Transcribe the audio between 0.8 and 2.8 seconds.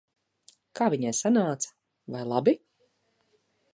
viņai sanāca? Vai labi?